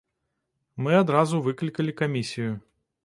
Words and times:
Мы 0.87 0.95
адразу 1.01 1.41
выклікалі 1.49 1.91
камісію. 2.01 2.51